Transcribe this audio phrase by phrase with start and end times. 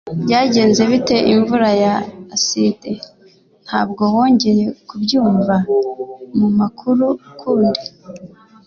[0.23, 1.93] Byagenze bite imvura ya
[2.35, 2.89] aside?
[3.65, 5.55] Ntabwo wongeye kubyumva
[6.37, 7.81] mumakuru ukundi